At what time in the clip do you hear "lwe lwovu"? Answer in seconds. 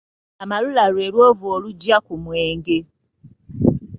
0.93-1.45